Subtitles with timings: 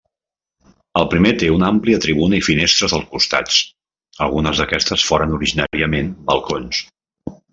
[1.01, 3.59] El primer té una àmplia tribuna i finestres als costats;
[4.29, 6.81] algunes d'aquestes foren originàriament balcons.